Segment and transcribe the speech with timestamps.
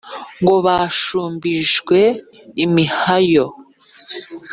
[0.41, 1.99] ngo bashumbijwe
[2.65, 3.47] imihayo.